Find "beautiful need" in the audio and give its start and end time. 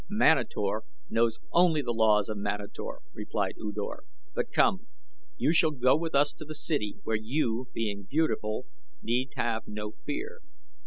8.09-9.29